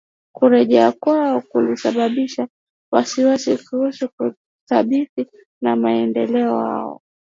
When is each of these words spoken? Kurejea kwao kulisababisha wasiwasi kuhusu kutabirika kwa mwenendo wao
Kurejea 0.33 0.91
kwao 0.91 1.41
kulisababisha 1.41 2.47
wasiwasi 2.91 3.57
kuhusu 3.57 4.09
kutabirika 4.09 5.25
kwa 5.61 5.75
mwenendo 5.75 6.55
wao 6.57 7.01